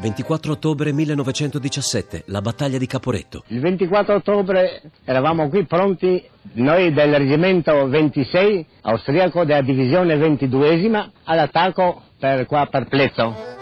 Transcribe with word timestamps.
24 0.00 0.52
ottobre 0.52 0.92
1917, 0.92 2.22
la 2.28 2.40
battaglia 2.40 2.78
di 2.78 2.86
Caporetto. 2.86 3.42
Il 3.48 3.60
24 3.60 4.14
ottobre 4.14 4.80
eravamo 5.04 5.50
qui 5.50 5.66
pronti, 5.66 6.24
noi 6.54 6.90
del 6.94 7.14
reggimento 7.14 7.86
26 7.86 8.66
austriaco 8.80 9.44
della 9.44 9.60
divisione 9.60 10.16
22esima, 10.16 11.06
all'attacco 11.24 12.00
per 12.18 12.46
qua 12.46 12.66
per 12.70 12.88
Plezzo. 12.88 13.59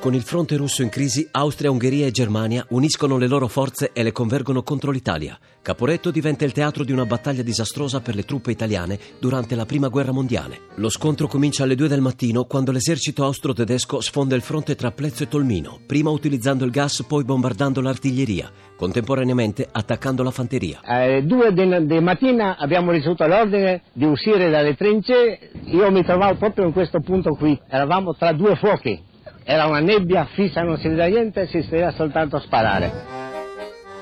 Con 0.00 0.14
il 0.14 0.22
fronte 0.22 0.56
russo 0.56 0.82
in 0.82 0.90
crisi, 0.90 1.26
Austria, 1.32 1.72
Ungheria 1.72 2.06
e 2.06 2.12
Germania 2.12 2.64
uniscono 2.68 3.18
le 3.18 3.26
loro 3.26 3.48
forze 3.48 3.90
e 3.92 4.04
le 4.04 4.12
convergono 4.12 4.62
contro 4.62 4.92
l'Italia. 4.92 5.36
Caporetto 5.60 6.12
diventa 6.12 6.44
il 6.44 6.52
teatro 6.52 6.84
di 6.84 6.92
una 6.92 7.04
battaglia 7.04 7.42
disastrosa 7.42 8.00
per 8.00 8.14
le 8.14 8.22
truppe 8.22 8.52
italiane 8.52 8.96
durante 9.18 9.56
la 9.56 9.66
Prima 9.66 9.88
Guerra 9.88 10.12
Mondiale. 10.12 10.60
Lo 10.76 10.88
scontro 10.88 11.26
comincia 11.26 11.64
alle 11.64 11.74
2 11.74 11.88
del 11.88 12.00
mattino 12.00 12.44
quando 12.44 12.70
l'esercito 12.70 13.24
austro-tedesco 13.24 14.00
sfonda 14.00 14.36
il 14.36 14.42
fronte 14.42 14.76
tra 14.76 14.92
Plezzo 14.92 15.24
e 15.24 15.28
Tolmino, 15.28 15.80
prima 15.84 16.10
utilizzando 16.10 16.64
il 16.64 16.70
gas, 16.70 17.02
poi 17.02 17.24
bombardando 17.24 17.80
l'artiglieria, 17.80 18.52
contemporaneamente 18.76 19.68
attaccando 19.70 20.22
la 20.22 20.30
fanteria. 20.30 20.78
Alle 20.84 21.26
2 21.26 21.52
di 21.52 22.00
mattina 22.00 22.56
abbiamo 22.56 22.92
ricevuto 22.92 23.26
l'ordine 23.26 23.82
di 23.92 24.04
uscire 24.04 24.48
dalle 24.48 24.76
trincee, 24.76 25.50
io 25.64 25.90
mi 25.90 26.04
trovavo 26.04 26.38
proprio 26.38 26.66
in 26.66 26.72
questo 26.72 27.00
punto 27.00 27.34
qui, 27.34 27.60
eravamo 27.68 28.14
tra 28.14 28.32
due 28.32 28.54
fuochi. 28.54 29.06
Era 29.50 29.64
una 29.64 29.80
nebbia 29.80 30.26
fissa, 30.26 30.60
non 30.60 30.76
si 30.76 30.88
vedeva 30.88 31.06
niente, 31.06 31.46
si 31.46 31.56
vedeva 31.70 31.90
soltanto 31.92 32.38
sparare. 32.38 32.92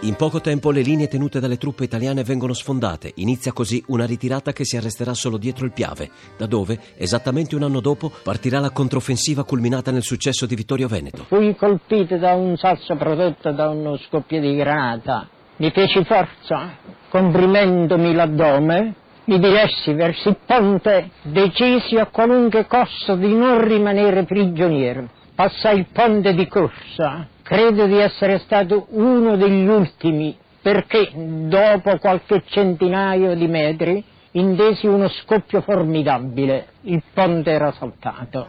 In 0.00 0.16
poco 0.16 0.40
tempo 0.40 0.72
le 0.72 0.80
linee 0.80 1.06
tenute 1.06 1.38
dalle 1.38 1.56
truppe 1.56 1.84
italiane 1.84 2.24
vengono 2.24 2.52
sfondate. 2.52 3.12
Inizia 3.14 3.52
così 3.52 3.80
una 3.86 4.06
ritirata 4.06 4.52
che 4.52 4.64
si 4.64 4.76
arresterà 4.76 5.14
solo 5.14 5.38
dietro 5.38 5.64
il 5.64 5.72
Piave, 5.72 6.10
da 6.36 6.46
dove, 6.46 6.80
esattamente 6.96 7.54
un 7.54 7.62
anno 7.62 7.78
dopo, 7.78 8.10
partirà 8.24 8.58
la 8.58 8.72
controffensiva 8.72 9.44
culminata 9.44 9.92
nel 9.92 10.02
successo 10.02 10.46
di 10.46 10.56
Vittorio 10.56 10.88
Veneto. 10.88 11.26
Fui 11.28 11.54
colpito 11.54 12.16
da 12.16 12.34
un 12.34 12.56
sasso 12.56 12.96
prodotto 12.96 13.52
da 13.52 13.68
uno 13.68 13.96
scoppio 13.98 14.40
di 14.40 14.56
granata. 14.56 15.28
Mi 15.58 15.70
feci 15.70 16.02
forza, 16.02 16.72
comprimendomi 17.08 18.12
l'addome, 18.14 18.94
mi 19.26 19.38
diressi 19.38 19.92
verso 19.92 20.30
il 20.30 20.38
ponte, 20.44 21.10
decisi 21.22 21.94
a 21.98 22.06
qualunque 22.06 22.66
costo 22.66 23.14
di 23.14 23.32
non 23.32 23.64
rimanere 23.64 24.24
prigioniero 24.24 25.08
passai 25.36 25.78
il 25.78 25.86
ponte 25.92 26.34
di 26.34 26.48
corsa. 26.48 27.28
Credo 27.42 27.86
di 27.86 27.98
essere 27.98 28.38
stato 28.38 28.86
uno 28.90 29.36
degli 29.36 29.68
ultimi 29.68 30.36
perché 30.60 31.12
dopo 31.14 31.96
qualche 31.98 32.42
centinaio 32.44 33.36
di 33.36 33.46
metri 33.46 34.02
intesi 34.32 34.86
uno 34.86 35.08
scoppio 35.08 35.60
formidabile. 35.60 36.68
Il 36.82 37.02
ponte 37.14 37.50
era 37.52 37.70
saltato. 37.70 38.46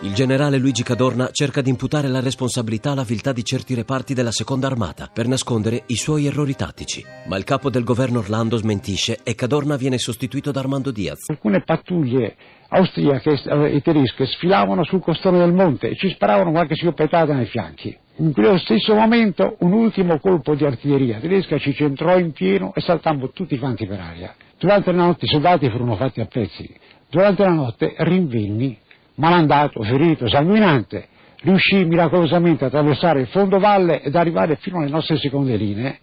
Il 0.00 0.12
generale 0.12 0.58
Luigi 0.58 0.82
Cadorna 0.82 1.30
cerca 1.30 1.62
di 1.62 1.70
imputare 1.70 2.08
la 2.08 2.20
responsabilità 2.20 2.90
alla 2.90 3.04
viltà 3.04 3.32
di 3.32 3.44
certi 3.44 3.74
reparti 3.74 4.12
della 4.12 4.32
seconda 4.32 4.66
armata 4.66 5.08
per 5.12 5.26
nascondere 5.26 5.84
i 5.86 5.96
suoi 5.96 6.26
errori 6.26 6.54
tattici. 6.54 7.02
Ma 7.26 7.36
il 7.38 7.44
capo 7.44 7.70
del 7.70 7.84
governo 7.84 8.18
Orlando 8.18 8.56
smentisce 8.56 9.20
e 9.22 9.34
Cadorna 9.34 9.76
viene 9.76 9.96
sostituito 9.96 10.50
da 10.50 10.60
Armando 10.60 10.90
Diaz. 10.90 11.28
Alcune 11.28 11.62
pattuglie 11.62 12.34
austriache 12.68 13.40
e 13.70 13.80
tedesche 13.80 14.26
sfilavano 14.26 14.84
sul 14.84 15.00
costone 15.00 15.38
del 15.38 15.52
monte 15.52 15.88
e 15.88 15.96
ci 15.96 16.10
sparavano 16.10 16.50
qualche 16.50 16.74
schioppetata 16.74 17.32
nei 17.32 17.46
fianchi. 17.46 17.96
In 18.16 18.32
quello 18.32 18.58
stesso 18.58 18.94
momento 18.94 19.56
un 19.60 19.72
ultimo 19.72 20.18
colpo 20.18 20.54
di 20.54 20.64
artiglieria 20.64 21.18
tedesca 21.18 21.58
ci 21.58 21.72
centrò 21.72 22.18
in 22.18 22.32
pieno 22.32 22.74
e 22.74 22.80
saltammo 22.80 23.30
tutti 23.30 23.58
quanti 23.58 23.86
per 23.86 24.00
aria. 24.00 24.34
Durante 24.58 24.92
la 24.92 25.04
notte 25.04 25.24
i 25.24 25.28
soldati 25.28 25.70
furono 25.70 25.96
fatti 25.96 26.20
a 26.20 26.26
pezzi. 26.26 26.68
Durante 27.08 27.42
la 27.42 27.52
notte 27.52 27.94
rinvenni 27.98 28.78
malandato, 29.16 29.82
ferito, 29.82 30.28
sanguinante, 30.28 31.08
riuscì 31.42 31.84
miracolosamente 31.84 32.64
a 32.64 32.66
attraversare 32.68 33.20
il 33.22 33.26
fondovalle 33.28 34.02
ed 34.02 34.14
arrivare 34.14 34.56
fino 34.56 34.78
alle 34.78 34.90
nostre 34.90 35.18
seconde 35.18 35.56
linee, 35.56 35.98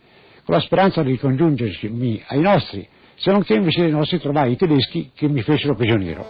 con 0.46 0.56
la 0.56 0.62
speranza 0.62 1.02
di 1.04 1.12
ricongiungermi 1.12 2.24
ai 2.28 2.40
nostri, 2.40 2.88
se 3.16 3.32
non 3.32 3.44
che 3.44 3.54
invece 3.54 3.82
dei 3.82 3.92
nostri 3.92 4.20
trovai 4.20 4.54
i 4.54 4.58
tedeschi 4.58 5.12
che 5.14 5.28
mi 5.28 5.42
fecero 5.42 5.76
prigioniero. 5.76 6.26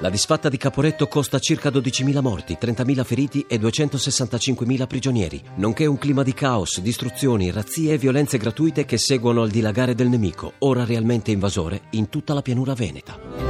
La 0.00 0.08
disfatta 0.08 0.48
di 0.48 0.56
Caporetto 0.56 1.08
costa 1.08 1.38
circa 1.38 1.68
12.000 1.68 2.22
morti, 2.22 2.56
30.000 2.58 3.04
feriti 3.04 3.44
e 3.46 3.58
265.000 3.58 4.86
prigionieri, 4.86 5.42
nonché 5.56 5.84
un 5.84 5.98
clima 5.98 6.22
di 6.22 6.32
caos, 6.32 6.80
distruzioni, 6.80 7.50
razzie 7.50 7.92
e 7.92 7.98
violenze 7.98 8.38
gratuite 8.38 8.86
che 8.86 8.96
seguono 8.96 9.42
al 9.42 9.50
dilagare 9.50 9.94
del 9.94 10.08
nemico, 10.08 10.54
ora 10.60 10.86
realmente 10.86 11.32
invasore, 11.32 11.82
in 11.90 12.08
tutta 12.08 12.32
la 12.32 12.40
pianura 12.40 12.72
veneta. 12.72 13.49